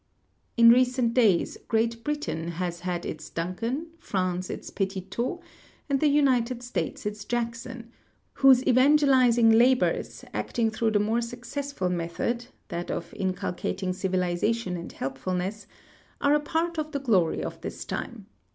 In 0.57 0.71
recent 0.71 1.13
days 1.13 1.59
Great 1.67 2.03
Britain 2.03 2.47
has 2.53 2.79
had 2.79 3.05
its 3.05 3.29
Duncan, 3.29 3.85
France 3.99 4.49
its 4.49 4.71
Petitot, 4.71 5.39
and 5.89 5.99
the 5.99 6.07
United 6.07 6.63
.States 6.63 7.05
its 7.05 7.23
Jackson, 7.23 7.91
Avhose 8.35 8.65
evangelizing 8.67 9.51
labors, 9.51 10.25
acting 10.33 10.71
through 10.71 10.89
the 10.89 10.99
more 10.99 11.21
successful 11.21 11.89
method— 11.91 12.47
that 12.69 12.89
of 12.89 13.13
in 13.13 13.35
culcating 13.35 13.93
civilization 13.93 14.75
and 14.75 14.91
helpfulness— 14.91 15.67
are 16.19 16.33
a 16.33 16.39
]>art 16.41 16.79
of 16.79 16.93
the 16.93 16.99
glory 16.99 17.43
of 17.43 17.61
this 17.61 17.85
time. 17.85 18.25